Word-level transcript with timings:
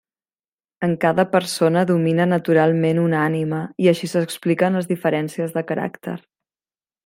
En 0.85 0.93
cada 1.03 1.25
persona, 1.33 1.83
domina 1.91 2.25
naturalment 2.31 3.03
una 3.03 3.21
ànima 3.27 3.61
i 3.85 3.93
així 3.93 4.11
s'expliquen 4.15 4.81
les 4.81 4.93
diferències 4.95 5.55
de 5.59 5.67
caràcter. 5.75 6.19